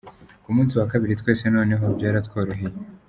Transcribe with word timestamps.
Ku 0.43 0.49
munsi 0.55 0.73
wa 0.79 0.89
kabiri, 0.91 1.19
twese 1.21 1.45
noneho 1.55 1.85
byaratworoyehe. 1.97 2.65